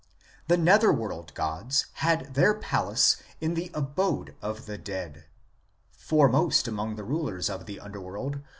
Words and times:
The 0.47 0.57
netherworld 0.57 1.31
gods 1.35 1.85
had 2.01 2.33
their 2.33 2.55
palace 2.55 3.17
in 3.39 3.53
the 3.53 3.69
abode 3.71 4.33
of 4.41 4.65
the 4.65 4.79
dead. 4.79 5.25
Foremost 5.91 6.67
among 6.67 6.95
the 6.95 7.03
rulers 7.03 7.51
of 7.51 7.67
the 7.67 7.79
underworld 7.79 8.07
was 8.07 8.15
1 8.15 8.31
But 8.31 8.31
see 8.31 8.39
further, 8.39 8.45
p. 8.47 8.49